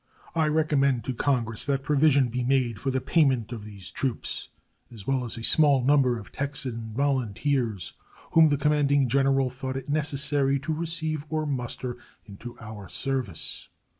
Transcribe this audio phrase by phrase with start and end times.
[0.33, 4.49] I recommend to Congress that provision be made for the payment of these troops,
[4.91, 7.93] as well as a small number of Texan volunteers
[8.31, 13.69] whom the commanding general thought it necessary to receive or muster into our service.